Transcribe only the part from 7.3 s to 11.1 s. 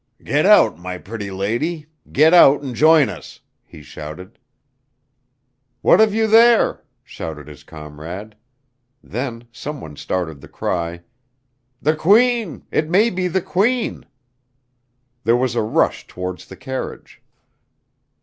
his comrade. Then someone started the cry: